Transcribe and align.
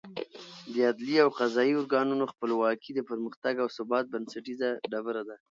د 0.73 0.75
عدلي 0.89 1.15
او 1.23 1.29
قضايي 1.39 1.73
ارګانونو 1.77 2.23
خپلواکي 2.33 2.91
د 2.93 2.99
پرمختګ 3.09 3.53
او 3.63 3.67
ثبات 3.77 4.05
بنسټیزه 4.13 4.69
ډبره 4.91 5.23
ده. 5.29 5.35